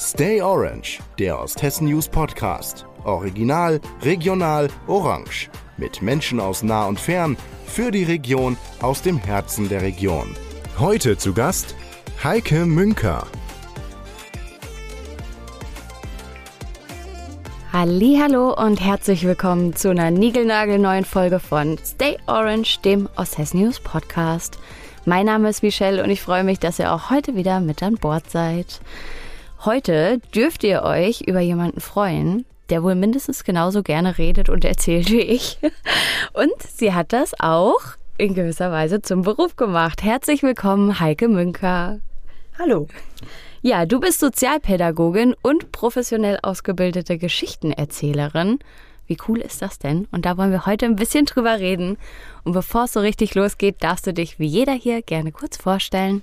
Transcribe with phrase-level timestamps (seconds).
[0.00, 2.86] Stay Orange, der Osthessen News Podcast.
[3.02, 5.50] Original, regional, orange.
[5.76, 7.36] Mit Menschen aus nah und fern,
[7.66, 10.36] für die Region, aus dem Herzen der Region.
[10.78, 11.74] Heute zu Gast
[12.22, 13.26] Heike Münker.
[17.72, 24.60] Hallo und herzlich willkommen zu einer niegelnagelneuen Folge von Stay Orange, dem Osthessen News Podcast.
[25.06, 27.96] Mein Name ist Michelle und ich freue mich, dass ihr auch heute wieder mit an
[27.96, 28.80] Bord seid.
[29.64, 35.10] Heute dürft ihr euch über jemanden freuen, der wohl mindestens genauso gerne redet und erzählt
[35.10, 35.58] wie ich.
[36.32, 37.80] Und sie hat das auch
[38.18, 40.04] in gewisser Weise zum Beruf gemacht.
[40.04, 41.98] Herzlich willkommen, Heike Münker.
[42.56, 42.86] Hallo.
[43.60, 48.60] Ja, du bist Sozialpädagogin und professionell ausgebildete Geschichtenerzählerin.
[49.08, 50.06] Wie cool ist das denn?
[50.12, 51.98] Und da wollen wir heute ein bisschen drüber reden.
[52.44, 56.22] Und bevor es so richtig losgeht, darfst du dich wie jeder hier gerne kurz vorstellen.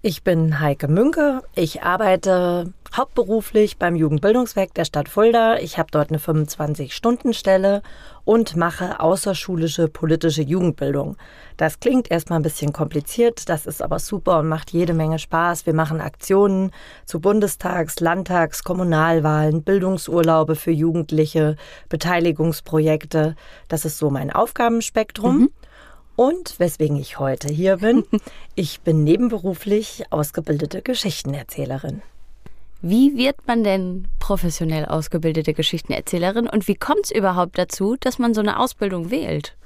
[0.00, 1.42] Ich bin Heike Münke.
[1.56, 5.58] Ich arbeite hauptberuflich beim Jugendbildungswerk der Stadt Fulda.
[5.58, 7.82] Ich habe dort eine 25-Stunden-Stelle
[8.24, 11.16] und mache außerschulische politische Jugendbildung.
[11.56, 15.66] Das klingt erstmal ein bisschen kompliziert, das ist aber super und macht jede Menge Spaß.
[15.66, 16.70] Wir machen Aktionen
[17.04, 21.56] zu Bundestags-, Landtags-, Kommunalwahlen, Bildungsurlaube für Jugendliche,
[21.88, 23.34] Beteiligungsprojekte.
[23.66, 25.38] Das ist so mein Aufgabenspektrum.
[25.38, 25.50] Mhm.
[26.18, 28.02] Und weswegen ich heute hier bin,
[28.56, 32.02] ich bin nebenberuflich ausgebildete Geschichtenerzählerin.
[32.82, 38.34] Wie wird man denn professionell ausgebildete Geschichtenerzählerin und wie kommt es überhaupt dazu, dass man
[38.34, 39.56] so eine Ausbildung wählt?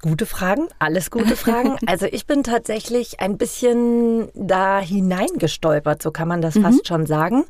[0.00, 1.76] Gute Fragen, alles gute Fragen.
[1.86, 6.62] Also ich bin tatsächlich ein bisschen da hineingestolpert, so kann man das mhm.
[6.62, 7.44] fast schon sagen.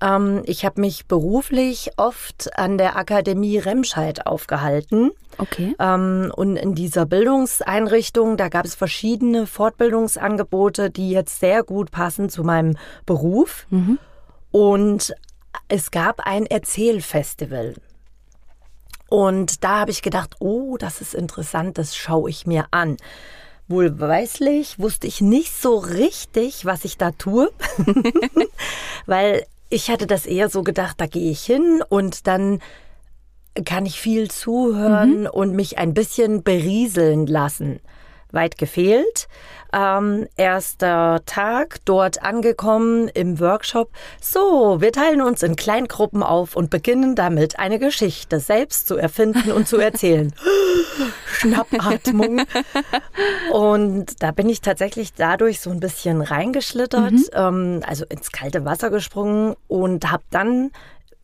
[0.00, 5.10] Ähm, ich habe mich beruflich oft an der Akademie Remscheid aufgehalten.
[5.38, 5.74] Okay.
[5.78, 12.28] Ähm, und in dieser Bildungseinrichtung, da gab es verschiedene Fortbildungsangebote, die jetzt sehr gut passen
[12.28, 13.66] zu meinem Beruf.
[13.70, 13.98] Mhm.
[14.50, 15.14] Und
[15.68, 17.74] es gab ein Erzählfestival.
[19.08, 22.96] Und da habe ich gedacht, oh, das ist interessant, das schaue ich mir an.
[23.66, 27.50] Wohlweislich wusste ich nicht so richtig, was ich da tue,
[29.06, 32.60] weil ich hatte das eher so gedacht, da gehe ich hin und dann
[33.64, 35.26] kann ich viel zuhören mhm.
[35.26, 37.80] und mich ein bisschen berieseln lassen.
[38.32, 39.28] Weit gefehlt.
[39.72, 43.90] Ähm, erster Tag dort angekommen im Workshop.
[44.20, 49.52] So, wir teilen uns in Kleingruppen auf und beginnen damit, eine Geschichte selbst zu erfinden
[49.52, 50.32] und zu erzählen.
[51.26, 52.42] Schnappatmung.
[53.52, 57.24] Und da bin ich tatsächlich dadurch so ein bisschen reingeschlittert, mhm.
[57.34, 60.70] ähm, also ins kalte Wasser gesprungen und habe dann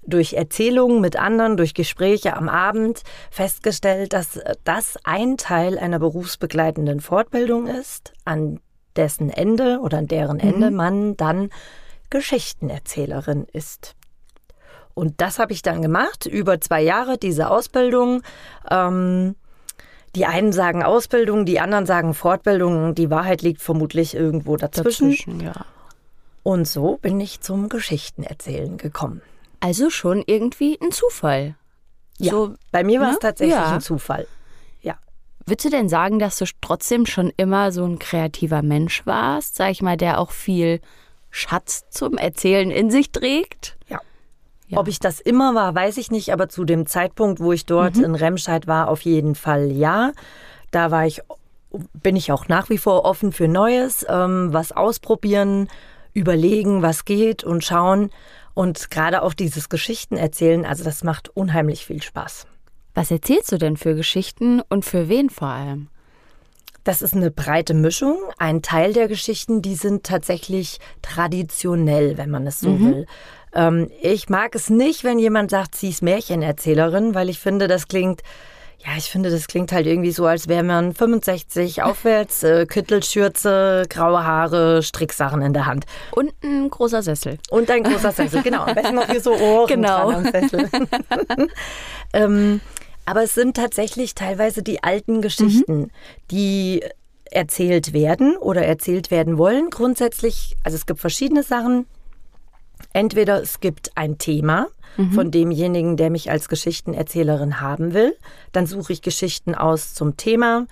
[0.06, 7.00] durch Erzählungen mit anderen, durch Gespräche am Abend festgestellt, dass das ein Teil einer berufsbegleitenden
[7.00, 8.60] Fortbildung ist, an
[8.97, 10.76] dessen Ende oder an deren Ende mhm.
[10.76, 11.50] man dann
[12.10, 13.97] Geschichtenerzählerin ist.
[14.94, 18.22] Und das habe ich dann gemacht, über zwei Jahre diese Ausbildung.
[18.71, 19.34] Ähm,
[20.15, 22.94] die einen sagen Ausbildung, die anderen sagen Fortbildung.
[22.94, 25.10] Die Wahrheit liegt vermutlich irgendwo dazwischen.
[25.10, 25.66] dazwischen ja.
[26.44, 29.22] Und so bin ich zum Geschichtenerzählen gekommen.
[29.64, 31.54] Also schon irgendwie ein Zufall.
[32.19, 33.20] Ja, so, bei mir war es ne?
[33.20, 33.72] tatsächlich ja.
[33.72, 34.26] ein Zufall.
[34.82, 34.97] Ja.
[35.47, 39.70] Würdest du denn sagen, dass du trotzdem schon immer so ein kreativer Mensch warst, sag
[39.70, 40.82] ich mal, der auch viel
[41.30, 43.78] Schatz zum Erzählen in sich trägt?
[43.88, 44.03] Ja.
[44.69, 44.76] ja.
[44.76, 47.97] Ob ich das immer war, weiß ich nicht, aber zu dem Zeitpunkt, wo ich dort
[47.97, 48.04] mhm.
[48.04, 50.12] in Remscheid war, auf jeden Fall ja.
[50.72, 51.22] Da war ich,
[51.94, 55.70] bin ich auch nach wie vor offen für Neues, ähm, was ausprobieren,
[56.12, 58.10] überlegen, was geht und schauen.
[58.54, 62.47] Und gerade auch dieses Geschichten erzählen, also das macht unheimlich viel Spaß.
[62.94, 65.88] Was erzählst du denn für Geschichten und für wen vor allem?
[66.84, 68.16] Das ist eine breite Mischung.
[68.38, 72.87] Ein Teil der Geschichten, die sind tatsächlich traditionell, wenn man es so mhm.
[72.87, 73.06] will.
[73.54, 77.88] Ähm, ich mag es nicht, wenn jemand sagt, sie ist Märchenerzählerin, weil ich finde, das
[77.88, 78.22] klingt
[78.78, 83.84] ja, ich finde, das klingt halt irgendwie so, als wäre man 65 aufwärts, äh, Kittelschürze,
[83.88, 85.86] graue Haare, Stricksachen in der Hand.
[86.12, 87.38] Und ein großer Sessel.
[87.50, 88.65] Und ein großer Sessel, genau.
[88.65, 90.10] Am besten noch hier so Ohren genau.
[90.10, 90.68] dran am Sessel.
[92.12, 92.60] ähm,
[93.06, 95.91] aber es sind tatsächlich teilweise die alten Geschichten, mhm.
[96.30, 96.82] die
[97.30, 99.70] erzählt werden oder erzählt werden wollen.
[99.70, 101.86] Grundsätzlich, also es gibt verschiedene Sachen.
[102.92, 105.12] Entweder es gibt ein Thema, mhm.
[105.12, 108.16] von demjenigen, der mich als Geschichtenerzählerin haben will.
[108.52, 110.66] Dann suche ich Geschichten aus zum Thema.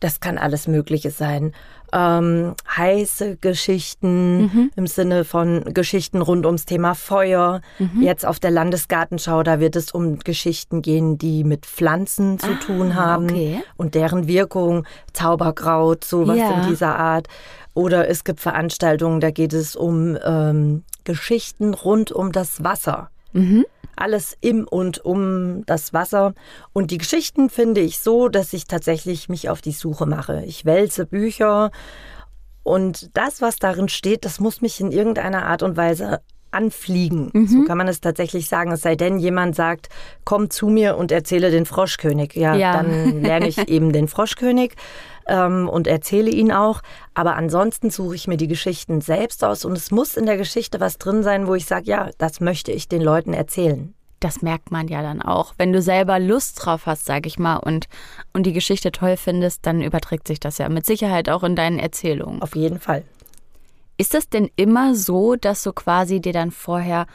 [0.00, 1.52] Das kann alles Mögliche sein.
[1.92, 4.70] Ähm, heiße Geschichten mhm.
[4.74, 7.60] im Sinne von Geschichten rund ums Thema Feuer.
[7.78, 8.02] Mhm.
[8.02, 12.60] Jetzt auf der Landesgartenschau, da wird es um Geschichten gehen, die mit Pflanzen zu ah,
[12.66, 13.62] tun haben okay.
[13.76, 16.60] und deren Wirkung, Zauberkraut, sowas ja.
[16.60, 17.28] in dieser Art.
[17.72, 23.10] Oder es gibt Veranstaltungen, da geht es um ähm, Geschichten rund um das Wasser.
[23.36, 23.66] Mhm.
[23.94, 26.34] Alles im und um das Wasser.
[26.72, 30.42] Und die Geschichten finde ich so, dass ich tatsächlich mich auf die Suche mache.
[30.46, 31.70] Ich wälze Bücher
[32.62, 37.30] und das, was darin steht, das muss mich in irgendeiner Art und Weise anfliegen.
[37.32, 37.46] Mhm.
[37.46, 38.72] So kann man es tatsächlich sagen.
[38.72, 39.88] Es sei denn, jemand sagt,
[40.24, 42.34] komm zu mir und erzähle den Froschkönig.
[42.34, 42.72] Ja, ja.
[42.72, 44.74] dann lerne ich eben den Froschkönig
[45.26, 46.82] ähm, und erzähle ihn auch.
[47.14, 50.80] Aber ansonsten suche ich mir die Geschichten selbst aus und es muss in der Geschichte
[50.80, 53.94] was drin sein, wo ich sage, ja, das möchte ich den Leuten erzählen.
[54.20, 55.54] Das merkt man ja dann auch.
[55.58, 57.86] Wenn du selber Lust drauf hast, sag ich mal, und,
[58.32, 61.78] und die Geschichte toll findest, dann überträgt sich das ja mit Sicherheit auch in deinen
[61.78, 62.40] Erzählungen.
[62.40, 63.04] Auf jeden Fall.
[63.98, 67.06] Ist das denn immer so, dass du quasi dir dann vorher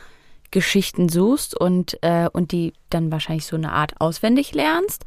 [0.52, 5.06] Geschichten suchst und, äh, und die dann wahrscheinlich so eine Art auswendig lernst?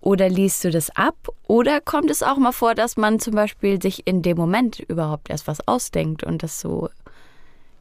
[0.00, 1.16] Oder liest du das ab?
[1.46, 5.30] Oder kommt es auch mal vor, dass man zum Beispiel sich in dem Moment überhaupt
[5.30, 6.88] erst was ausdenkt und das so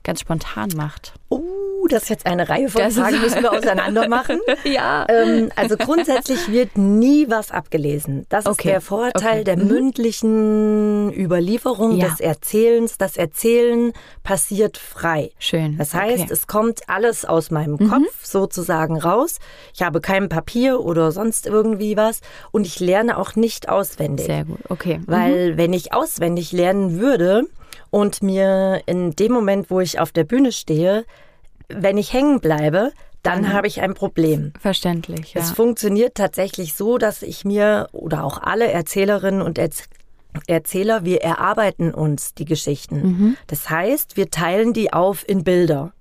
[0.04, 1.14] ganz spontan macht?
[1.30, 1.42] Oh,
[1.88, 4.40] das ist jetzt eine Reihe von das Fragen, müssen wir auseinander machen.
[4.64, 5.06] ja.
[5.10, 8.26] Ähm, also grundsätzlich wird nie was abgelesen.
[8.30, 8.52] Das okay.
[8.52, 9.44] ist der Vorteil okay.
[9.44, 9.68] der mhm.
[9.68, 12.10] mündlichen Überlieferung, ja.
[12.10, 12.98] des Erzählens.
[12.98, 13.94] Das Erzählen
[14.24, 15.32] passiert frei.
[15.40, 15.78] Schön.
[15.78, 16.34] Das heißt, okay.
[16.34, 17.90] es kommt alles aus meinem mhm.
[17.90, 19.40] Kopf sozusagen raus.
[19.74, 22.22] Ich habe kein Papier oder sonst irgendwie was
[22.52, 24.26] und ich lerne auch nicht auswendig.
[24.26, 25.00] Sehr gut, okay.
[25.06, 25.58] Weil mhm.
[25.58, 27.46] wenn ich auswendig lernen würde,
[27.96, 31.06] und mir in dem Moment, wo ich auf der Bühne stehe,
[31.70, 32.92] wenn ich hängen bleibe,
[33.24, 33.54] dann mhm.
[33.54, 34.54] habe ich ein Problem.
[34.60, 35.34] Verständlich.
[35.34, 35.42] Ja.
[35.42, 39.84] Es funktioniert tatsächlich so, dass ich mir oder auch alle Erzählerinnen und Erz
[40.48, 43.02] Erzähler, wir erarbeiten uns die Geschichten.
[43.02, 43.38] Mhm.
[43.48, 45.94] Das heißt, wir teilen die auf in Bilder.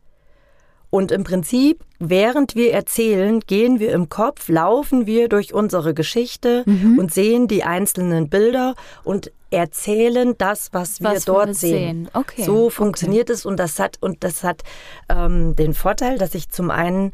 [0.94, 6.62] Und im Prinzip, während wir erzählen, gehen wir im Kopf, laufen wir durch unsere Geschichte
[6.66, 7.00] mhm.
[7.00, 12.04] und sehen die einzelnen Bilder und erzählen das, was wir was dort wir sehen.
[12.04, 12.10] sehen.
[12.12, 12.44] Okay.
[12.44, 13.32] So funktioniert okay.
[13.32, 14.62] es und das hat und das hat
[15.08, 17.10] ähm, den Vorteil, dass ich zum einen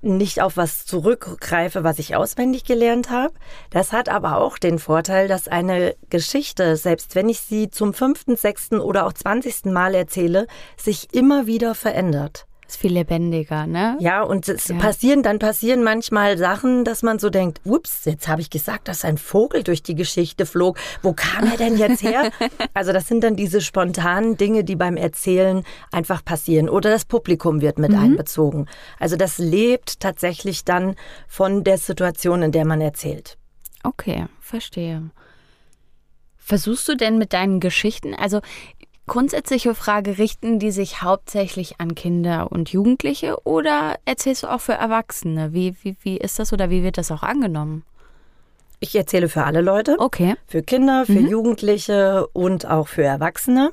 [0.00, 3.34] nicht auf was zurückgreife, was ich auswendig gelernt habe.
[3.68, 8.36] Das hat aber auch den Vorteil, dass eine Geschichte, selbst wenn ich sie zum fünften,
[8.36, 10.46] sechsten oder auch zwanzigsten Mal erzähle,
[10.78, 12.46] sich immer wieder verändert.
[12.66, 13.96] Ist viel lebendiger, ne?
[14.00, 14.76] Ja, und es ja.
[14.76, 19.04] passieren, dann passieren manchmal Sachen, dass man so denkt, ups, jetzt habe ich gesagt, dass
[19.04, 20.78] ein Vogel durch die Geschichte flog.
[21.02, 22.30] Wo kam er denn jetzt her?
[22.74, 25.62] also das sind dann diese spontanen Dinge, die beim Erzählen
[25.92, 26.68] einfach passieren.
[26.68, 27.98] Oder das Publikum wird mit mhm.
[27.98, 28.66] einbezogen.
[28.98, 30.96] Also das lebt tatsächlich dann
[31.28, 33.36] von der Situation, in der man erzählt.
[33.82, 35.10] Okay, verstehe.
[36.46, 38.42] Versuchst du denn mit deinen Geschichten, also
[39.06, 44.72] Grundsätzliche Frage, richten die sich hauptsächlich an Kinder und Jugendliche oder erzählst du auch für
[44.72, 45.52] Erwachsene?
[45.52, 47.84] Wie, wie, wie ist das oder wie wird das auch angenommen?
[48.80, 49.96] Ich erzähle für alle Leute.
[49.98, 50.34] Okay.
[50.46, 51.28] Für Kinder, für mhm.
[51.28, 53.72] Jugendliche und auch für Erwachsene.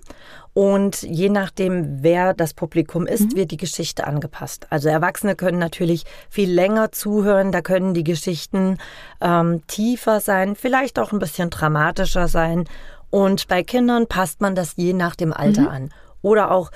[0.53, 3.35] Und je nachdem, wer das Publikum ist, mhm.
[3.37, 4.67] wird die Geschichte angepasst.
[4.69, 8.77] Also Erwachsene können natürlich viel länger zuhören, da können die Geschichten
[9.21, 12.65] ähm, tiefer sein, vielleicht auch ein bisschen dramatischer sein.
[13.11, 15.67] Und bei Kindern passt man das je nach dem Alter mhm.
[15.67, 15.89] an.
[16.23, 16.71] Oder auch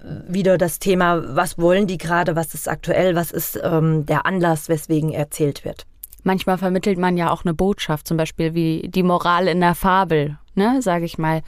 [0.00, 4.68] wieder das Thema, was wollen die gerade, was ist aktuell, was ist ähm, der Anlass,
[4.68, 5.86] weswegen erzählt wird.
[6.24, 10.36] Manchmal vermittelt man ja auch eine Botschaft, zum Beispiel wie die Moral in der Fabel,
[10.54, 11.42] ne, sage ich mal.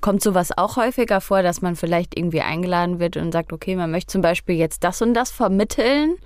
[0.00, 3.90] Kommt sowas auch häufiger vor, dass man vielleicht irgendwie eingeladen wird und sagt, okay, man
[3.90, 6.16] möchte zum Beispiel jetzt das und das vermitteln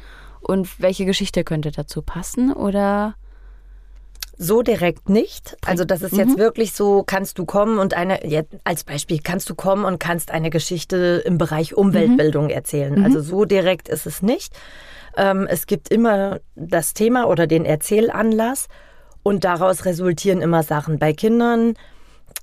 [0.41, 2.53] und welche Geschichte könnte dazu passen?
[2.53, 3.15] Oder
[4.43, 5.57] so direkt nicht.
[5.65, 6.39] Also das ist jetzt mhm.
[6.39, 10.33] wirklich so, kannst du kommen und eine, jetzt als Beispiel, kannst du kommen und kannst
[10.33, 12.51] eine Geschichte im Bereich Umweltbildung mhm.
[12.51, 12.99] erzählen.
[12.99, 13.05] Mhm.
[13.05, 14.53] Also so direkt ist es nicht.
[15.17, 18.67] Ähm, es gibt immer das Thema oder den Erzählanlass
[19.23, 20.99] und daraus resultieren immer Sachen.
[20.99, 21.75] Bei Kindern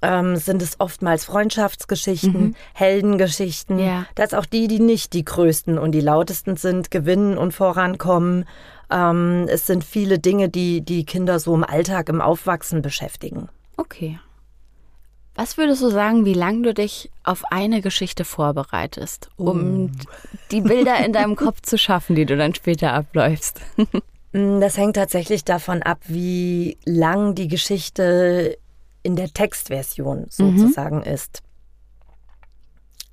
[0.01, 2.55] ähm, sind es oftmals Freundschaftsgeschichten, mhm.
[2.73, 4.05] Heldengeschichten, ja.
[4.15, 8.45] dass auch die, die nicht die größten und die lautesten sind, gewinnen und vorankommen.
[8.89, 13.49] Ähm, es sind viele Dinge, die die Kinder so im Alltag, im Aufwachsen beschäftigen.
[13.77, 14.19] Okay.
[15.35, 19.89] Was würdest du sagen, wie lange du dich auf eine Geschichte vorbereitest, um uh.
[20.51, 23.61] die Bilder in deinem Kopf zu schaffen, die du dann später abläufst?
[24.31, 28.59] Mm, das hängt tatsächlich davon ab, wie lang die Geschichte
[29.03, 30.27] in der Textversion mhm.
[30.29, 31.03] sozusagen mhm.
[31.03, 31.41] ist.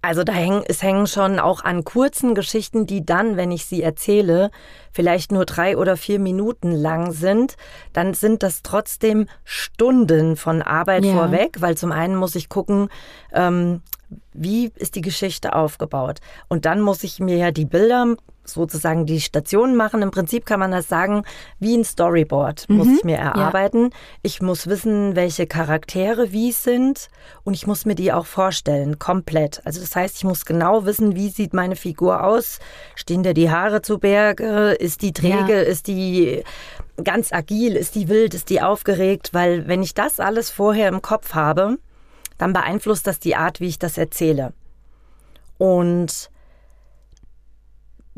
[0.07, 3.83] Also da hängen, es hängen schon auch an kurzen Geschichten, die dann, wenn ich sie
[3.83, 4.53] erzähle,
[4.93, 7.57] vielleicht nur drei oder vier Minuten lang sind,
[7.93, 11.13] dann sind das trotzdem Stunden von Arbeit ja.
[11.13, 12.89] vorweg, weil zum einen muss ich gucken,
[13.33, 13.83] ähm,
[14.33, 16.21] wie ist die Geschichte aufgebaut.
[16.47, 18.15] Und dann muss ich mir ja die Bilder
[18.47, 20.03] sozusagen die Stationen machen.
[20.03, 21.23] Im Prinzip kann man das sagen,
[21.59, 23.85] wie ein Storyboard muss ich mir erarbeiten.
[23.85, 23.99] Ja.
[24.23, 27.09] Ich muss wissen, welche Charaktere wie sind
[27.45, 29.61] und ich muss mir die auch vorstellen, komplett.
[29.65, 32.59] Also das heißt, ich muss genau wissen, wie sieht meine Figur aus?
[32.95, 34.73] Stehen da die Haare zu Berge?
[34.73, 35.55] Ist die träge?
[35.55, 35.63] Ja.
[35.63, 36.43] Ist die
[37.03, 37.77] ganz agil?
[37.77, 38.35] Ist die wild?
[38.35, 39.31] Ist die aufgeregt?
[39.33, 41.79] Weil wenn ich das alles vorher im Kopf habe,
[42.39, 44.53] dann beeinflusst das die Art, wie ich das erzähle.
[45.59, 46.31] Und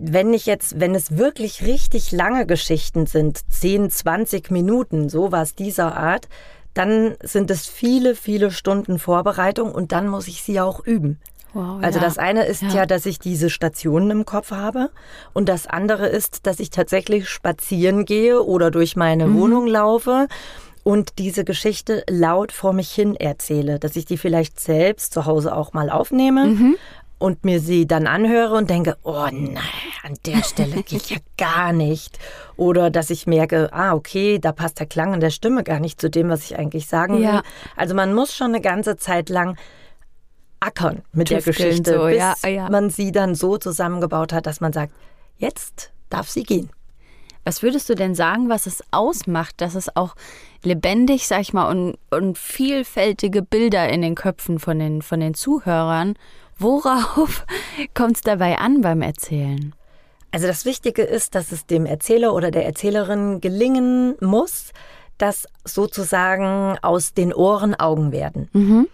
[0.01, 5.97] wenn ich jetzt, wenn es wirklich richtig lange Geschichten sind, 10, 20 Minuten, sowas dieser
[5.97, 6.29] Art,
[6.73, 11.19] dann sind es viele, viele Stunden Vorbereitung und dann muss ich sie auch üben.
[11.53, 12.05] Wow, also ja.
[12.05, 12.69] das eine ist ja.
[12.69, 14.91] ja, dass ich diese Stationen im Kopf habe
[15.33, 19.41] und das andere ist, dass ich tatsächlich spazieren gehe oder durch meine mhm.
[19.41, 20.29] Wohnung laufe
[20.85, 25.57] und diese Geschichte laut vor mich hin erzähle, dass ich die vielleicht selbst zu Hause
[25.57, 26.77] auch mal aufnehme, mhm
[27.19, 29.59] und mir sie dann anhöre und denke, oh nein,
[30.03, 32.19] an der Stelle geht ja gar nicht.
[32.57, 36.01] Oder dass ich merke, ah, okay, da passt der Klang in der Stimme gar nicht
[36.01, 37.35] zu dem, was ich eigentlich sagen ja.
[37.35, 37.43] will.
[37.77, 39.57] Also man muss schon eine ganze Zeit lang
[40.61, 42.69] ackern mit Tüfteln der Geschichte, so, bis ja, ja.
[42.69, 44.93] man sie dann so zusammengebaut hat, dass man sagt,
[45.39, 46.71] jetzt darf sie gehen.
[47.45, 50.15] Was würdest du denn sagen, was es ausmacht, dass es auch
[50.63, 55.35] lebendig, sag ich mal, und, und vielfältige Bilder in den Köpfen von den, von den
[55.35, 56.15] Zuhörern
[56.59, 57.47] Worauf
[57.95, 59.75] kommt es dabei an beim Erzählen?
[60.31, 64.73] Also das Wichtige ist, dass es dem Erzähler oder der Erzählerin gelingen muss,
[65.17, 68.49] dass sozusagen aus den Ohren Augen werden.
[68.53, 68.89] Mhm.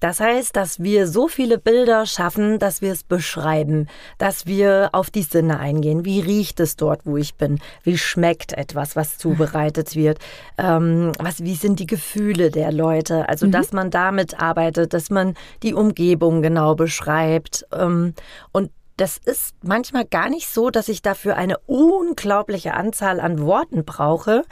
[0.00, 3.88] Das heißt, dass wir so viele Bilder schaffen, dass wir es beschreiben,
[4.18, 6.04] dass wir auf die Sinne eingehen.
[6.04, 7.58] Wie riecht es dort, wo ich bin?
[7.82, 10.18] Wie schmeckt etwas, was zubereitet wird?
[10.56, 13.28] Ähm, was, wie sind die Gefühle der Leute?
[13.28, 13.52] Also, mhm.
[13.52, 17.66] dass man damit arbeitet, dass man die Umgebung genau beschreibt.
[17.72, 18.14] Ähm,
[18.52, 23.84] und das ist manchmal gar nicht so, dass ich dafür eine unglaubliche Anzahl an Worten
[23.84, 24.44] brauche.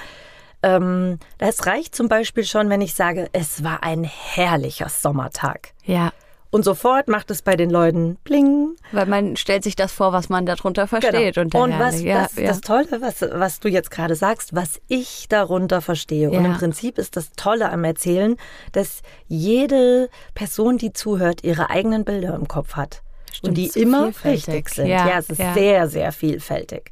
[0.67, 5.71] Ähm, das reicht zum Beispiel schon, wenn ich sage, es war ein herrlicher Sommertag.
[5.85, 6.13] Ja.
[6.51, 8.77] Und sofort macht es bei den Leuten bling.
[8.91, 11.35] Weil man stellt sich das vor, was man darunter versteht.
[11.35, 11.65] Genau.
[11.65, 12.49] Und was, ja, was ja.
[12.49, 16.31] das Tolle, was, was du jetzt gerade sagst, was ich darunter verstehe.
[16.31, 16.39] Ja.
[16.39, 18.37] Und im Prinzip ist das Tolle am Erzählen,
[18.73, 23.03] dass jede Person, die zuhört, ihre eigenen Bilder im Kopf hat.
[23.33, 24.87] Stimmt, und die immer richtig sind.
[24.87, 26.91] Ja es ist sehr, sehr vielfältig.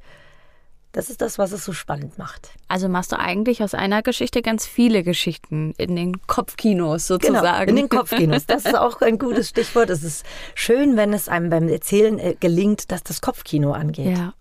[0.95, 2.51] Das ist das, was es so spannend macht.
[2.69, 7.67] Also machst du eigentlich aus einer Geschichte ganz viele Geschichten in den Kopfkinos sozusagen.
[7.67, 8.47] Genau, in den Kopfkinos.
[8.47, 9.91] Das ist auch ein gutes Stichwort.
[9.91, 10.25] Es ist
[10.55, 14.17] schön, wenn es einem beim Erzählen äh, gelingt, dass das Kopfkino angeht.
[14.17, 14.35] Ja.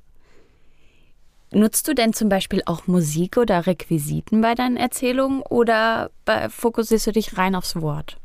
[1.49, 6.11] Nutzt du denn zum Beispiel auch Musik oder Requisiten bei deinen Erzählungen oder
[6.49, 8.17] fokussierst du dich rein aufs Wort?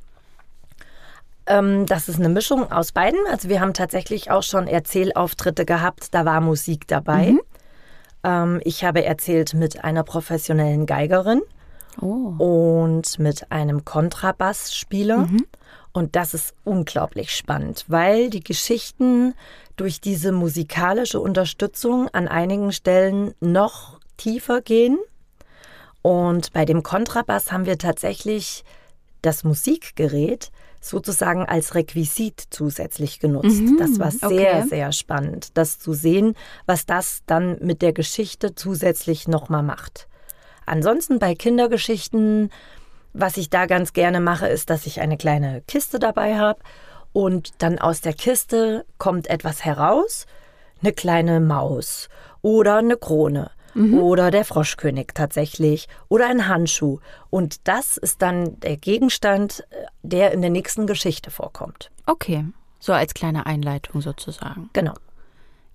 [1.47, 3.21] Ähm, das ist eine Mischung aus beiden.
[3.31, 7.33] Also wir haben tatsächlich auch schon Erzählauftritte gehabt, da war Musik dabei.
[7.33, 7.41] Mhm.
[8.25, 11.43] Ähm, ich habe erzählt mit einer professionellen Geigerin
[12.01, 12.35] oh.
[12.39, 15.19] und mit einem Kontrabassspieler.
[15.19, 15.47] Mhm.
[15.93, 19.35] Und das ist unglaublich spannend, weil die Geschichten
[19.77, 24.99] durch diese musikalische Unterstützung an einigen Stellen noch tiefer gehen.
[26.03, 28.65] Und bei dem Kontrabass haben wir tatsächlich
[29.23, 33.61] das Musikgerät sozusagen als Requisit zusätzlich genutzt.
[33.63, 34.69] Mhm, das war sehr, okay.
[34.69, 36.35] sehr spannend, das zu sehen,
[36.67, 40.09] was das dann mit der Geschichte zusätzlich nochmal macht.
[40.67, 42.51] Ansonsten bei Kindergeschichten,
[43.13, 46.61] was ich da ganz gerne mache, ist, dass ich eine kleine Kiste dabei habe
[47.13, 50.27] und dann aus der Kiste kommt etwas heraus,
[50.81, 52.09] eine kleine Maus
[52.43, 53.99] oder eine Krone mhm.
[53.99, 56.99] oder der Froschkönig tatsächlich oder ein Handschuh.
[57.31, 61.91] Und das ist dann der Gegenstand, äh, der in der nächsten Geschichte vorkommt.
[62.07, 62.45] Okay,
[62.81, 64.71] so als kleine Einleitung sozusagen.
[64.73, 64.95] Genau.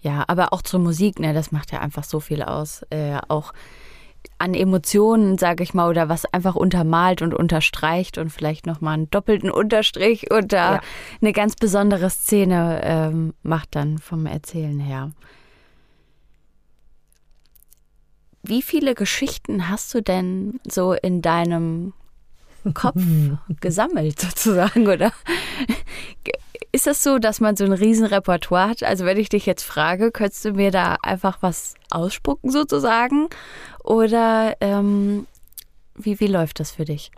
[0.02, 2.84] Ja, aber auch zur Musik, ne, das macht ja einfach so viel aus.
[2.90, 3.54] Äh, auch
[4.38, 9.10] an Emotionen, sage ich mal, oder was einfach untermalt und unterstreicht und vielleicht nochmal einen
[9.10, 10.82] doppelten Unterstrich oder ja.
[11.22, 15.12] eine ganz besondere Szene ähm, macht dann vom Erzählen her.
[18.44, 21.94] Wie viele Geschichten hast du denn so in deinem
[22.74, 23.02] Kopf
[23.62, 25.12] gesammelt sozusagen, oder?
[26.74, 28.84] Ist das so, dass man so ein Riesenrepertoire hat?
[28.84, 33.30] Also wenn ich dich jetzt frage, könntest du mir da einfach was ausspucken sozusagen?
[33.84, 35.26] Oder ähm,
[35.96, 37.12] wie, wie läuft das für dich?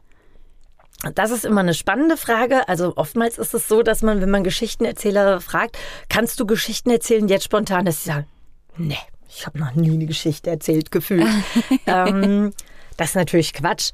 [1.14, 2.68] Das ist immer eine spannende Frage.
[2.68, 5.78] Also oftmals ist es so, dass man, wenn man Geschichtenerzähler fragt,
[6.10, 8.28] kannst du Geschichten erzählen, jetzt spontan, dass sie sagen,
[8.78, 8.98] nee,
[9.30, 11.28] ich habe noch nie eine Geschichte erzählt gefühlt.
[11.88, 12.54] ähm,
[12.98, 13.92] das ist natürlich Quatsch.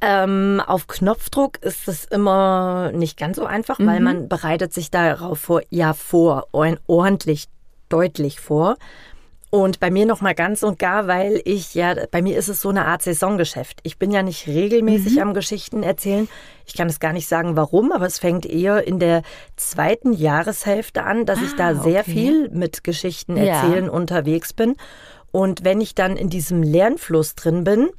[0.00, 3.86] Ähm, auf Knopfdruck ist es immer nicht ganz so einfach, mhm.
[3.86, 7.46] weil man bereitet sich darauf vor, ja vor, ordentlich
[7.88, 8.76] deutlich vor.
[9.54, 12.60] Und bei mir noch mal ganz und gar, weil ich ja, bei mir ist es
[12.60, 13.78] so eine Art Saisongeschäft.
[13.84, 15.22] Ich bin ja nicht regelmäßig mhm.
[15.22, 16.28] am Geschichten erzählen.
[16.66, 19.22] Ich kann es gar nicht sagen, warum, aber es fängt eher in der
[19.54, 22.10] zweiten Jahreshälfte an, dass ah, ich da ah, sehr okay.
[22.10, 23.90] viel mit Geschichten erzählen ja.
[23.92, 24.74] unterwegs bin.
[25.30, 27.90] Und wenn ich dann in diesem Lernfluss drin bin,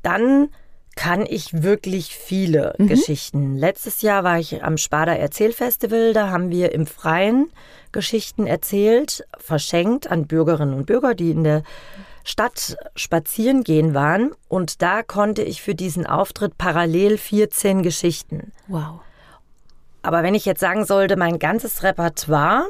[0.00, 0.48] dann
[0.96, 2.88] kann ich wirklich viele mhm.
[2.88, 3.56] Geschichten.
[3.56, 7.52] Letztes Jahr war ich am Spada Erzählfestival, da haben wir im Freien
[7.92, 11.62] Geschichten erzählt, verschenkt an Bürgerinnen und Bürger, die in der
[12.24, 14.32] Stadt spazieren gehen waren.
[14.48, 18.52] Und da konnte ich für diesen Auftritt parallel 14 Geschichten.
[18.66, 19.00] Wow.
[20.02, 22.66] Aber wenn ich jetzt sagen sollte, mein ganzes Repertoire,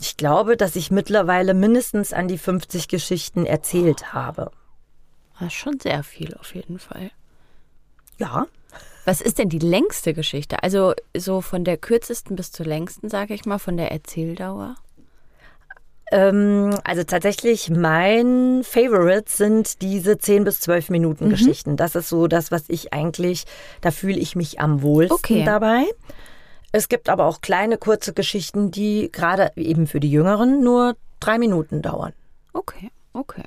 [0.00, 4.50] ich glaube, dass ich mittlerweile mindestens an die 50 Geschichten erzählt habe.
[5.38, 7.10] Das ist schon sehr viel auf jeden Fall.
[8.18, 8.46] Ja.
[9.04, 10.62] Was ist denn die längste Geschichte?
[10.62, 14.74] Also so von der kürzesten bis zur längsten, sage ich mal, von der Erzähldauer?
[16.10, 21.30] Ähm, also tatsächlich mein Favorite sind diese 10 bis 12 Minuten mhm.
[21.30, 21.76] Geschichten.
[21.76, 23.44] Das ist so das, was ich eigentlich,
[23.80, 25.44] da fühle ich mich am wohlsten okay.
[25.44, 25.84] dabei.
[26.72, 31.38] Es gibt aber auch kleine, kurze Geschichten, die gerade eben für die Jüngeren nur drei
[31.38, 32.12] Minuten dauern.
[32.52, 33.44] Okay, okay.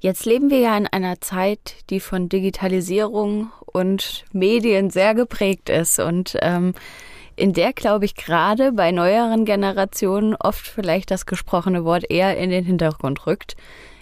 [0.00, 5.98] Jetzt leben wir ja in einer Zeit, die von Digitalisierung und Medien sehr geprägt ist
[5.98, 6.74] und ähm,
[7.34, 12.50] in der, glaube ich, gerade bei neueren Generationen oft vielleicht das gesprochene Wort eher in
[12.50, 13.56] den Hintergrund rückt.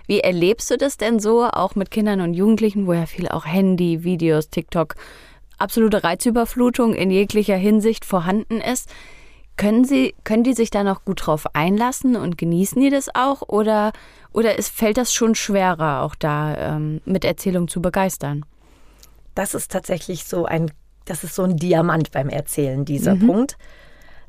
[0.06, 3.46] Wie erlebst du das denn so, auch mit Kindern und Jugendlichen, wo ja viel auch
[3.46, 4.94] Handy, Videos, TikTok,
[5.58, 8.90] absolute Reizüberflutung in jeglicher Hinsicht vorhanden ist?
[9.56, 13.42] Können Sie, können die sich da noch gut drauf einlassen und genießen die das auch?
[13.48, 13.92] Oder,
[14.32, 18.44] oder ist, fällt das schon schwerer, auch da ähm, mit Erzählung zu begeistern?
[19.34, 20.70] Das ist tatsächlich so ein,
[21.06, 23.26] das ist so ein Diamant beim Erzählen, dieser mhm.
[23.26, 23.58] Punkt.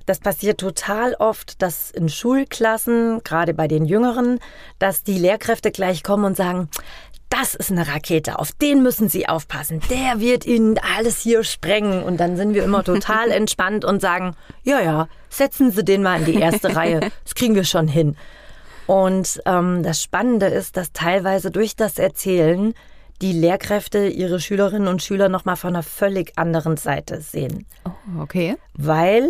[0.06, 4.40] Das passiert total oft, dass in Schulklassen, gerade bei den Jüngeren,
[4.80, 6.70] dass die Lehrkräfte gleich kommen und sagen,
[7.30, 9.82] das ist eine Rakete, auf den müssen Sie aufpassen.
[9.90, 12.04] Der wird Ihnen alles hier sprengen.
[12.04, 16.20] Und dann sind wir immer total entspannt und sagen, ja, ja, setzen Sie den mal
[16.20, 17.12] in die erste Reihe.
[17.24, 18.16] Das kriegen wir schon hin.
[18.86, 22.74] Und ähm, das Spannende ist, dass teilweise durch das Erzählen
[23.22, 27.66] die Lehrkräfte ihre Schülerinnen und Schüler nochmal von einer völlig anderen Seite sehen.
[27.86, 28.56] Oh, okay.
[28.74, 29.30] Weil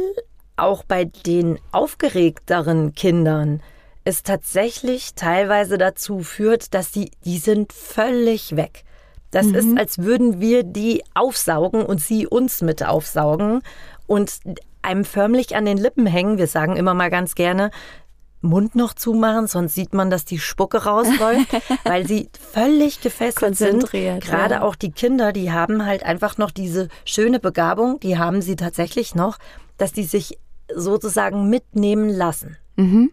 [0.58, 3.62] auch bei den aufgeregteren Kindern
[4.08, 8.86] es tatsächlich teilweise dazu führt, dass die, die sind völlig weg.
[9.32, 9.56] Das mhm.
[9.56, 13.64] ist, als würden wir die aufsaugen und sie uns mit aufsaugen
[14.06, 14.40] und
[14.82, 16.38] einem förmlich an den Lippen hängen.
[16.38, 17.70] Wir sagen immer mal ganz gerne,
[18.40, 21.50] Mund noch zumachen, sonst sieht man, dass die Spucke rausläuft,
[21.84, 23.92] weil sie völlig gefesselt sind.
[23.92, 24.62] Gerade ja.
[24.62, 29.16] auch die Kinder, die haben halt einfach noch diese schöne Begabung, die haben sie tatsächlich
[29.16, 29.38] noch,
[29.78, 30.40] dass die sich
[30.74, 32.56] sozusagen mitnehmen lassen.
[32.78, 33.12] Mhm.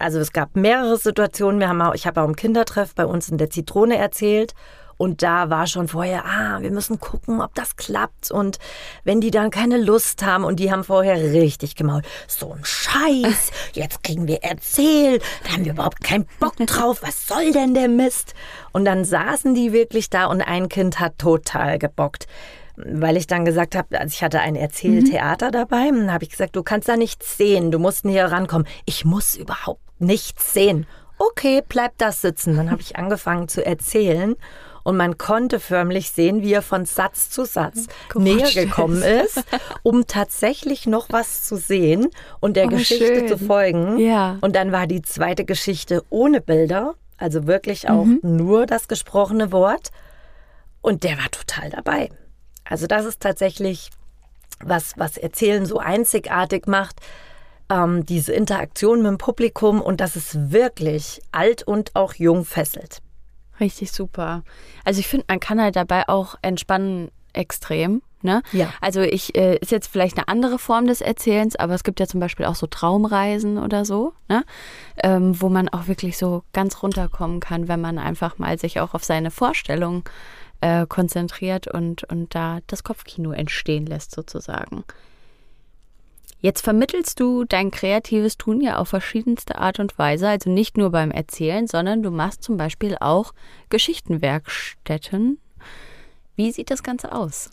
[0.00, 1.60] Also es gab mehrere Situationen.
[1.60, 4.54] Wir haben auch, ich habe auch im Kindertreff bei uns in der Zitrone erzählt.
[5.00, 8.30] Und da war schon vorher, ah, wir müssen gucken, ob das klappt.
[8.30, 8.58] Und
[9.02, 13.50] wenn die dann keine Lust haben und die haben vorher richtig gemault, so ein Scheiß,
[13.72, 17.88] jetzt kriegen wir erzählt, da haben wir überhaupt keinen Bock drauf, was soll denn der
[17.88, 18.34] Mist?
[18.72, 22.26] Und dann saßen die wirklich da und ein Kind hat total gebockt
[22.82, 25.52] weil ich dann gesagt habe, also ich hatte ein Erzähltheater mhm.
[25.52, 28.66] dabei, dann habe ich gesagt, du kannst da nichts sehen, du musst näher rankommen.
[28.86, 30.86] Ich muss überhaupt nichts sehen.
[31.18, 32.56] Okay, bleib das sitzen.
[32.56, 34.36] Dann habe ich angefangen zu erzählen
[34.82, 39.42] und man konnte förmlich sehen, wie er von Satz zu Satz Gott, näher gekommen ist,
[39.82, 42.08] um tatsächlich noch was zu sehen
[42.40, 43.28] und der oh, Geschichte schön.
[43.28, 43.98] zu folgen.
[43.98, 44.38] Ja.
[44.40, 48.20] Und dann war die zweite Geschichte ohne Bilder, also wirklich auch mhm.
[48.22, 49.90] nur das gesprochene Wort.
[50.80, 52.08] Und der war total dabei.
[52.64, 53.90] Also das ist tatsächlich
[54.64, 56.96] was, was Erzählen so einzigartig macht,
[57.70, 63.00] ähm, diese Interaktion mit dem Publikum und dass es wirklich alt und auch jung fesselt.
[63.60, 64.42] Richtig super.
[64.84, 68.02] Also ich finde, man kann halt dabei auch entspannen extrem.
[68.22, 68.42] Ne?
[68.52, 68.70] Ja.
[68.82, 72.06] Also ich äh, ist jetzt vielleicht eine andere Form des Erzählens, aber es gibt ja
[72.06, 74.44] zum Beispiel auch so Traumreisen oder so, ne?
[75.02, 78.92] Ähm, wo man auch wirklich so ganz runterkommen kann, wenn man einfach mal sich auch
[78.92, 80.06] auf seine Vorstellung
[80.60, 84.84] äh, konzentriert und, und da das Kopfkino entstehen lässt sozusagen.
[86.40, 90.90] Jetzt vermittelst du dein kreatives Tun ja auf verschiedenste Art und Weise, also nicht nur
[90.90, 93.32] beim Erzählen, sondern du machst zum Beispiel auch
[93.68, 95.38] Geschichtenwerkstätten.
[96.36, 97.50] Wie sieht das Ganze aus?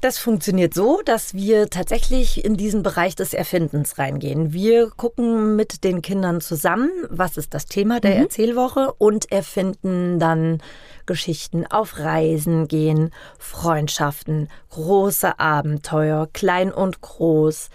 [0.00, 4.52] Das funktioniert so, dass wir tatsächlich in diesen Bereich des Erfindens reingehen.
[4.52, 8.22] Wir gucken mit den Kindern zusammen, was ist das Thema der mhm.
[8.22, 10.62] Erzählwoche und erfinden dann
[11.04, 17.68] Geschichten auf Reisen gehen, Freundschaften, große Abenteuer, klein und groß.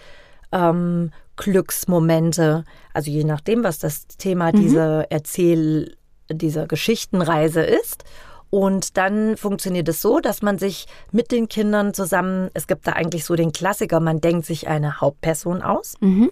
[0.52, 2.64] ähm, Glücksmomente.
[2.92, 4.60] Also je nachdem, was das Thema mhm.
[4.60, 5.96] dieser Erzähl,
[6.30, 8.04] dieser Geschichtenreise ist.
[8.50, 12.92] Und dann funktioniert es so, dass man sich mit den Kindern zusammen, es gibt da
[12.92, 16.30] eigentlich so den Klassiker, man denkt sich eine Hauptperson aus mhm.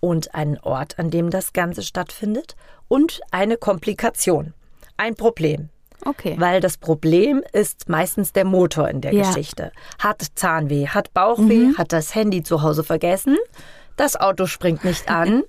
[0.00, 2.56] und einen Ort, an dem das Ganze stattfindet
[2.88, 4.52] und eine Komplikation,
[4.96, 5.70] ein Problem.
[6.04, 6.36] Okay.
[6.38, 9.26] Weil das Problem ist meistens der Motor in der ja.
[9.26, 9.72] Geschichte.
[9.98, 11.78] Hat Zahnweh, hat Bauchweh, mhm.
[11.78, 13.36] hat das Handy zu Hause vergessen,
[13.96, 15.42] das Auto springt nicht an,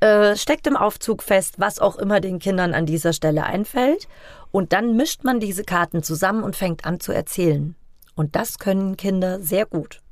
[0.00, 4.08] äh, steckt im Aufzug fest, was auch immer den Kindern an dieser Stelle einfällt.
[4.52, 7.74] Und dann mischt man diese Karten zusammen und fängt an zu erzählen.
[8.14, 10.02] Und das können Kinder sehr gut.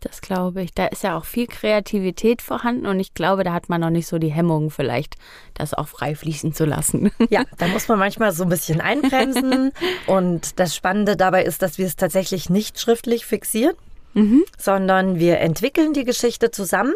[0.00, 0.72] Das glaube ich.
[0.72, 4.06] Da ist ja auch viel Kreativität vorhanden und ich glaube, da hat man noch nicht
[4.06, 5.16] so die Hemmungen vielleicht,
[5.54, 7.10] das auch frei fließen zu lassen.
[7.28, 9.72] Ja, da muss man manchmal so ein bisschen einbremsen.
[10.06, 13.74] und das Spannende dabei ist, dass wir es tatsächlich nicht schriftlich fixieren,
[14.14, 14.44] mhm.
[14.56, 16.94] sondern wir entwickeln die Geschichte zusammen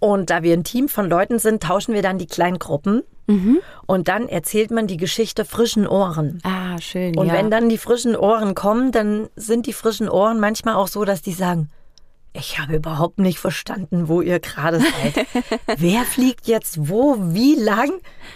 [0.00, 3.02] und da wir ein Team von Leuten sind, tauschen wir dann die kleinen Gruppen.
[3.26, 3.58] Mhm.
[3.86, 6.40] Und dann erzählt man die Geschichte frischen Ohren.
[6.44, 7.16] Ah, schön.
[7.16, 7.34] Und ja.
[7.34, 11.20] wenn dann die frischen Ohren kommen, dann sind die frischen Ohren manchmal auch so, dass
[11.20, 11.70] die sagen,
[12.38, 15.26] ich habe überhaupt nicht verstanden, wo ihr gerade seid.
[15.76, 17.90] Wer fliegt jetzt wo, wie lang?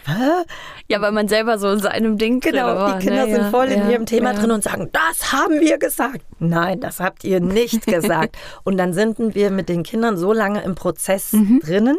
[0.07, 0.45] Hä?
[0.89, 3.35] Ja, weil man selber so in seinem Ding Genau, war, die Kinder ne?
[3.35, 4.39] sind voll ja, in ihrem Thema ja.
[4.39, 6.23] drin und sagen, das haben wir gesagt.
[6.39, 8.37] Nein, das habt ihr nicht gesagt.
[8.65, 11.61] und dann sind wir mit den Kindern so lange im Prozess mhm.
[11.61, 11.99] drinnen,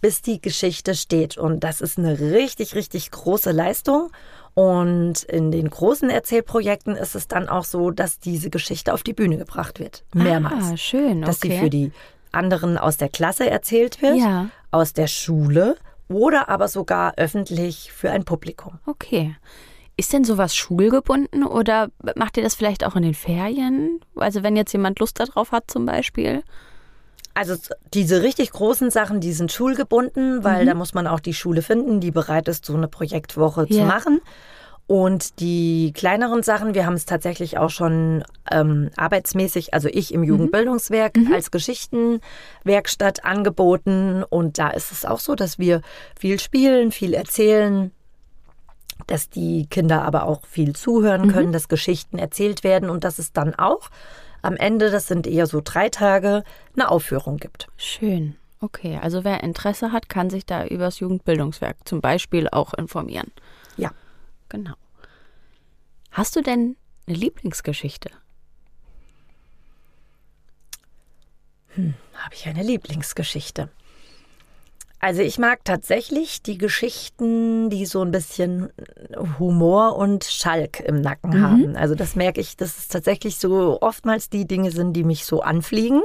[0.00, 1.36] bis die Geschichte steht.
[1.36, 4.10] Und das ist eine richtig, richtig große Leistung.
[4.54, 9.12] Und in den großen Erzählprojekten ist es dann auch so, dass diese Geschichte auf die
[9.12, 10.04] Bühne gebracht wird.
[10.12, 10.72] Mehrmals.
[10.72, 11.18] Ah, schön.
[11.18, 11.24] Okay.
[11.24, 11.92] Dass sie für die
[12.32, 14.48] anderen aus der Klasse erzählt wird, ja.
[14.70, 15.76] aus der Schule
[16.08, 18.78] oder aber sogar öffentlich für ein Publikum.
[18.86, 19.36] Okay.
[19.96, 24.00] Ist denn sowas schulgebunden oder macht ihr das vielleicht auch in den Ferien?
[24.16, 26.42] Also wenn jetzt jemand Lust darauf hat zum Beispiel?
[27.34, 27.54] Also
[27.94, 30.68] diese richtig großen Sachen, die sind schulgebunden, weil mhm.
[30.68, 33.80] da muss man auch die Schule finden, die bereit ist, so eine Projektwoche ja.
[33.80, 34.20] zu machen.
[34.90, 40.22] Und die kleineren Sachen, wir haben es tatsächlich auch schon ähm, arbeitsmäßig, also ich im
[40.22, 40.26] mhm.
[40.26, 41.32] Jugendbildungswerk mhm.
[41.32, 44.24] als Geschichtenwerkstatt angeboten.
[44.28, 45.82] Und da ist es auch so, dass wir
[46.18, 47.92] viel spielen, viel erzählen,
[49.06, 51.52] dass die Kinder aber auch viel zuhören können, mhm.
[51.52, 53.90] dass Geschichten erzählt werden und dass es dann auch
[54.42, 57.68] am Ende, das sind eher so drei Tage, eine Aufführung gibt.
[57.76, 58.36] Schön.
[58.60, 63.32] Okay, also wer Interesse hat, kann sich da übers Jugendbildungswerk zum Beispiel auch informieren.
[63.76, 63.90] Ja.
[64.50, 64.74] Genau.
[66.10, 66.76] Hast du denn
[67.06, 68.10] eine Lieblingsgeschichte?
[71.74, 73.70] Hm, habe ich eine Lieblingsgeschichte?
[75.00, 78.70] Also ich mag tatsächlich die Geschichten, die so ein bisschen
[79.38, 81.42] Humor und Schalk im Nacken mhm.
[81.42, 81.76] haben.
[81.76, 85.40] Also das merke ich, dass es tatsächlich so oftmals die Dinge sind, die mich so
[85.40, 86.02] anfliegen.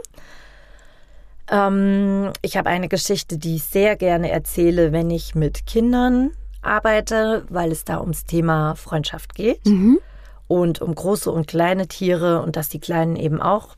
[1.51, 6.31] Ähm, ich habe eine Geschichte, die ich sehr gerne erzähle, wenn ich mit Kindern
[6.61, 9.99] arbeite, weil es da ums Thema Freundschaft geht mhm.
[10.47, 13.75] und um große und kleine Tiere und dass die Kleinen eben auch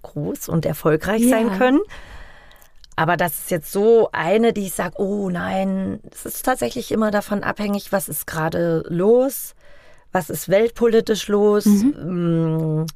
[0.00, 1.28] groß und erfolgreich ja.
[1.28, 1.80] sein können.
[2.96, 7.10] Aber das ist jetzt so eine, die ich sage, oh nein, es ist tatsächlich immer
[7.10, 9.54] davon abhängig, was ist gerade los,
[10.12, 11.64] was ist weltpolitisch los.
[11.64, 12.84] Mhm.
[12.84, 12.86] Mm,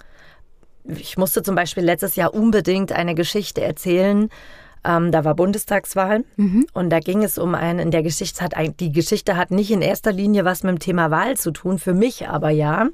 [0.84, 4.28] ich musste zum Beispiel letztes Jahr unbedingt eine Geschichte erzählen.
[4.84, 6.66] Ähm, da war Bundestagswahl mhm.
[6.72, 9.82] und da ging es um einen, in der Geschichte hat die Geschichte hat nicht in
[9.82, 12.86] erster Linie was mit dem Thema Wahl zu tun, für mich aber ja,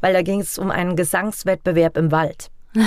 [0.00, 2.50] weil da ging es um einen Gesangswettbewerb im Wald.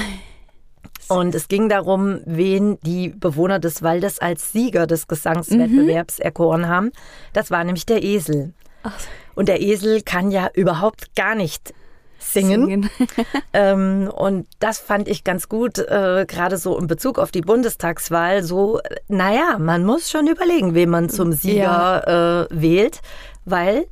[1.10, 6.24] Und es ging darum, wen die Bewohner des Waldes als Sieger des Gesangswettbewerbs mhm.
[6.24, 6.92] erkoren haben.
[7.34, 8.54] Das war nämlich der Esel.
[8.84, 8.94] Ach.
[9.36, 11.74] Und der Esel kann ja überhaupt gar nicht
[12.20, 12.66] singen.
[12.66, 12.90] singen.
[13.54, 18.44] ähm, und das fand ich ganz gut, äh, gerade so in Bezug auf die Bundestagswahl.
[18.44, 22.42] So, naja, man muss schon überlegen, wen man zum Sieger ja.
[22.44, 23.02] äh, wählt,
[23.46, 23.88] weil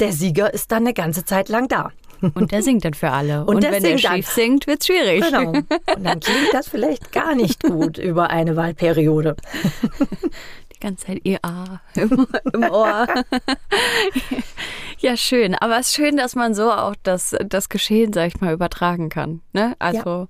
[0.00, 1.92] der Sieger ist dann eine ganze Zeit lang da.
[2.34, 3.44] Und der singt dann für alle.
[3.44, 4.22] Und, und wenn der schief dann.
[4.22, 5.24] singt, wird es schwierig.
[5.24, 5.50] Genau.
[5.50, 9.36] Und dann klingt das vielleicht gar nicht gut über eine Wahlperiode.
[10.74, 13.06] Die ganze Zeit ihr A im, im Ohr.
[15.02, 15.56] Ja, schön.
[15.56, 19.08] Aber es ist schön, dass man so auch das, das Geschehen, sag ich mal, übertragen
[19.08, 19.40] kann.
[19.52, 19.74] Ne?
[19.80, 20.28] Also,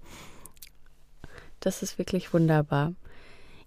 [1.22, 1.28] ja.
[1.60, 2.94] das ist wirklich wunderbar.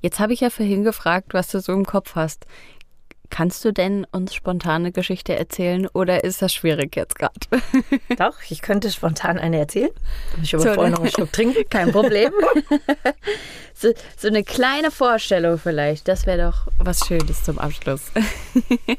[0.01, 2.47] Jetzt habe ich ja vorhin gefragt, was du so im Kopf hast.
[3.29, 7.39] Kannst du denn uns spontane Geschichte erzählen oder ist das schwierig jetzt gerade?
[8.17, 9.91] Doch, ich könnte spontan eine erzählen.
[10.41, 12.31] Ich aber so, vorher noch einen Schluck trinken, kein Problem.
[13.73, 18.11] so, so eine kleine Vorstellung vielleicht, das wäre doch was Schönes zum Abschluss.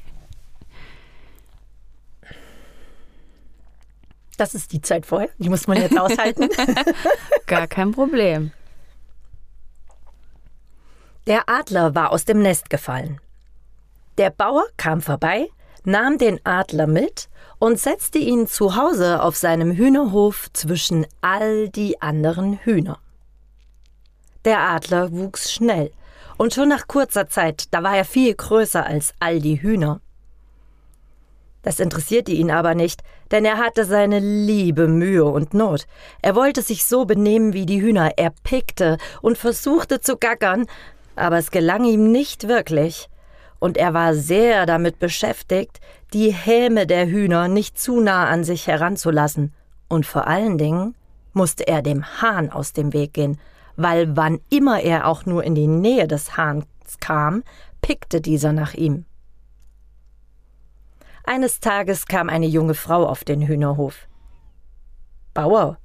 [4.39, 6.51] Das ist die Zeit vorher, die muss man jetzt aushalten.
[7.47, 8.53] Gar kein Problem.
[11.27, 13.19] Der Adler war aus dem Nest gefallen.
[14.19, 15.51] Der Bauer kam vorbei,
[15.85, 22.01] nahm den Adler mit und setzte ihn zu Hause auf seinem Hühnerhof zwischen all die
[22.01, 22.99] anderen Hühner.
[24.47, 25.91] Der Adler wuchs schnell,
[26.39, 30.01] und schon nach kurzer Zeit, da war er viel größer als all die Hühner.
[31.63, 35.87] Das interessierte ihn aber nicht, denn er hatte seine liebe Mühe und Not.
[36.23, 40.67] Er wollte sich so benehmen wie die Hühner, er pickte und versuchte zu gackern,
[41.17, 43.11] aber es gelang ihm nicht wirklich
[43.59, 45.81] und er war sehr damit beschäftigt,
[46.13, 49.53] die Häme der Hühner nicht zu nah an sich heranzulassen,
[49.89, 50.95] und vor allen Dingen
[51.33, 53.39] musste er dem Hahn aus dem Weg gehen,
[53.77, 56.67] weil wann immer er auch nur in die Nähe des Hahns
[57.01, 57.43] kam,
[57.83, 59.05] pickte dieser nach ihm.
[61.25, 64.09] Eines Tages kam eine junge Frau auf den Hühnerhof.
[65.35, 65.79] Bauer,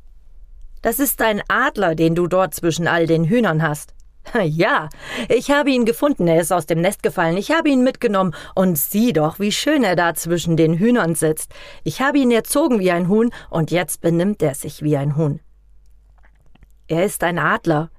[0.82, 3.94] das ist ein Adler, den du dort zwischen all den Hühnern hast.
[4.44, 4.90] Ja,
[5.30, 8.78] ich habe ihn gefunden, er ist aus dem Nest gefallen, ich habe ihn mitgenommen, und
[8.78, 11.54] sieh doch, wie schön er da zwischen den Hühnern sitzt.
[11.84, 15.40] Ich habe ihn erzogen wie ein Huhn, und jetzt benimmt er sich wie ein Huhn.
[16.88, 17.90] Er ist ein Adler.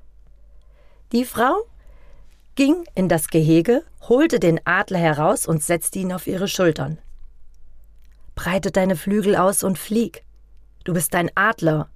[1.12, 1.54] Die Frau
[2.54, 6.98] ging in das Gehege, holte den Adler heraus und setzte ihn auf ihre Schultern.
[8.35, 10.24] Breite deine Flügel aus und flieg.
[10.85, 11.88] Du bist ein Adler.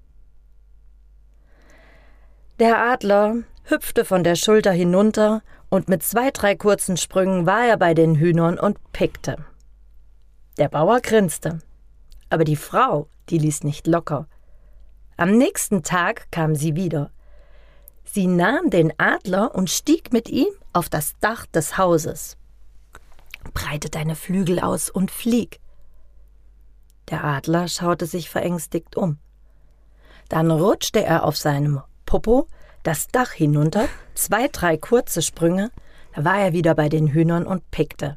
[2.58, 7.76] Der Adler hüpfte von der Schulter hinunter und mit zwei, drei kurzen Sprüngen war er
[7.76, 9.36] bei den Hühnern und pickte.
[10.58, 11.58] Der Bauer grinste.
[12.30, 14.26] Aber die Frau, die ließ nicht locker.
[15.16, 17.10] Am nächsten Tag kam sie wieder.
[18.04, 22.36] Sie nahm den Adler und stieg mit ihm auf das Dach des Hauses.
[23.52, 25.60] Breite deine Flügel aus und flieg.
[27.10, 29.18] Der Adler schaute sich verängstigt um.
[30.28, 32.48] Dann rutschte er auf seinem Popo
[32.86, 35.72] das Dach hinunter, zwei, drei kurze Sprünge,
[36.14, 38.16] da war er wieder bei den Hühnern und pickte.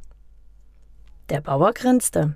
[1.30, 2.36] Der Bauer grinste.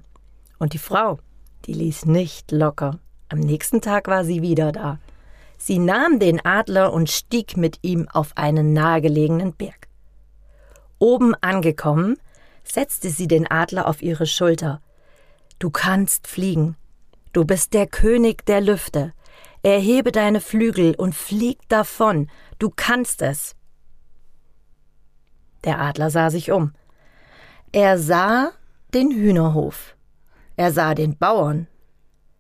[0.58, 1.20] Und die Frau,
[1.66, 2.98] die ließ nicht locker.
[3.30, 4.98] Am nächsten Tag war sie wieder da.
[5.60, 9.88] Sie nahm den Adler und stieg mit ihm auf einen nahegelegenen Berg.
[10.98, 12.18] Oben angekommen,
[12.64, 14.82] setzte sie den Adler auf ihre Schulter.
[15.60, 16.78] Du kannst fliegen.
[17.32, 19.14] Du bist der König der Lüfte.
[19.64, 23.56] Erhebe deine Flügel und flieg davon, du kannst es.
[25.64, 26.74] Der Adler sah sich um.
[27.72, 28.52] Er sah
[28.94, 29.96] den Hühnerhof.
[30.58, 31.68] Er sah den Bauern.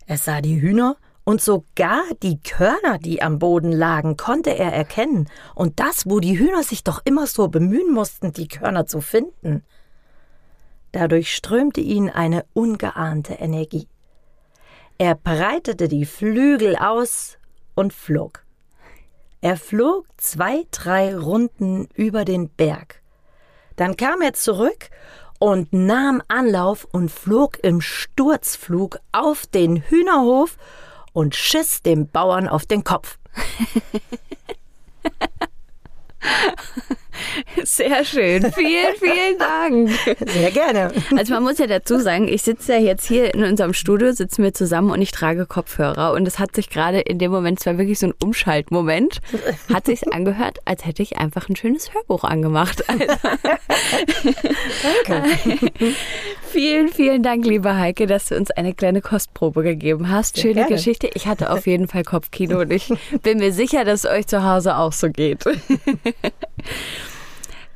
[0.05, 5.29] Er sah die Hühner und sogar die Körner, die am Boden lagen, konnte er erkennen.
[5.55, 9.63] Und das, wo die Hühner sich doch immer so bemühen mussten, die Körner zu finden.
[10.91, 13.87] Dadurch strömte ihn eine ungeahnte Energie.
[15.03, 17.37] Er breitete die Flügel aus
[17.75, 18.45] und flog.
[19.41, 23.01] Er flog zwei, drei Runden über den Berg.
[23.75, 24.89] Dann kam er zurück
[25.39, 30.55] und nahm Anlauf und flog im Sturzflug auf den Hühnerhof
[31.11, 33.19] und schiss dem Bauern auf den Kopf.
[37.63, 38.51] Sehr schön.
[38.51, 39.89] Vielen, vielen Dank.
[40.29, 40.91] Sehr gerne.
[41.15, 44.43] Also man muss ja dazu sagen, ich sitze ja jetzt hier in unserem Studio, sitzen
[44.43, 47.77] wir zusammen und ich trage Kopfhörer und es hat sich gerade in dem Moment, zwar
[47.77, 49.19] wirklich so ein Umschaltmoment,
[49.73, 52.83] hat sich angehört, als hätte ich einfach ein schönes Hörbuch angemacht.
[52.93, 53.05] Also.
[55.07, 55.37] Danke.
[56.51, 60.39] vielen, vielen Dank, liebe Heike, dass du uns eine kleine Kostprobe gegeben hast.
[60.39, 60.75] Schöne gerne.
[60.75, 61.09] Geschichte.
[61.13, 64.43] Ich hatte auf jeden Fall Kopfkino und ich bin mir sicher, dass es euch zu
[64.43, 65.43] Hause auch so geht.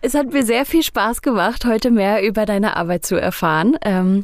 [0.08, 3.78] Es hat mir sehr viel Spaß gemacht, heute mehr über deine Arbeit zu erfahren.
[3.82, 4.24] Ähm,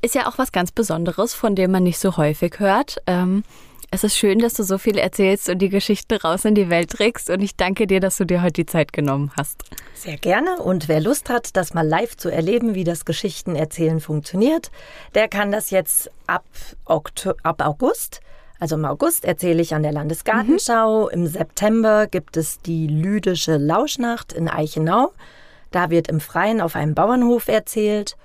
[0.00, 3.02] ist ja auch was ganz Besonderes, von dem man nicht so häufig hört.
[3.06, 3.42] Ähm,
[3.90, 6.92] es ist schön, dass du so viel erzählst und die Geschichte raus in die Welt
[6.92, 7.28] trägst.
[7.28, 9.64] Und ich danke dir, dass du dir heute die Zeit genommen hast.
[9.92, 10.62] Sehr gerne.
[10.62, 14.70] Und wer Lust hat, das mal live zu erleben, wie das Geschichtenerzählen funktioniert,
[15.14, 16.46] der kann das jetzt ab,
[16.86, 18.22] Okto ab August
[18.58, 21.04] also im August erzähle ich an der Landesgartenschau.
[21.04, 21.10] Mhm.
[21.12, 25.12] Im September gibt es die Lüdische Lauschnacht in Eichenau.
[25.70, 28.16] Da wird im Freien auf einem Bauernhof erzählt.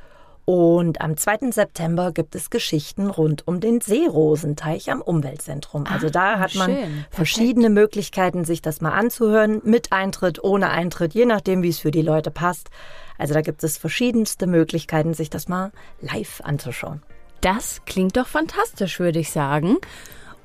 [0.46, 1.52] Und am 2.
[1.52, 5.86] September gibt es Geschichten rund um den Seerosenteich am Umweltzentrum.
[5.88, 7.06] Also da ah, hat man schön.
[7.12, 7.69] verschiedene.
[7.69, 12.02] Möglichkeiten, sich das mal anzuhören, mit Eintritt, ohne Eintritt, je nachdem, wie es für die
[12.02, 12.69] Leute passt.
[13.17, 17.02] Also da gibt es verschiedenste Möglichkeiten, sich das mal live anzuschauen.
[17.39, 19.78] Das klingt doch fantastisch, würde ich sagen.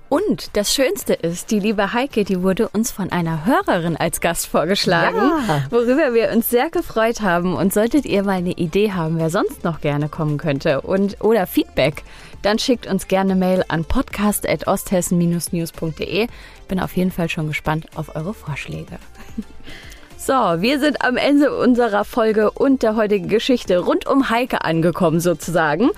[0.08, 4.46] Und das Schönste ist, die liebe Heike, die wurde uns von einer Hörerin als Gast
[4.46, 5.66] vorgeschlagen, ja.
[5.70, 7.54] worüber wir uns sehr gefreut haben.
[7.54, 11.46] Und solltet ihr mal eine Idee haben, wer sonst noch gerne kommen könnte und oder
[11.46, 12.04] Feedback,
[12.42, 16.28] dann schickt uns gerne Mail an podcast.osthessen-news.de.
[16.68, 18.98] Bin auf jeden Fall schon gespannt auf eure Vorschläge.
[20.28, 25.20] So, wir sind am Ende unserer Folge und der heutigen Geschichte rund um Heike angekommen
[25.20, 25.88] sozusagen.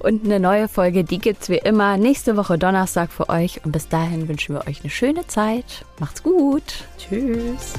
[0.00, 3.64] Und eine neue Folge, die gibt's wie immer nächste Woche Donnerstag für euch.
[3.64, 5.86] Und bis dahin wünschen wir euch eine schöne Zeit.
[6.00, 6.84] Macht's gut.
[6.98, 7.72] Tschüss.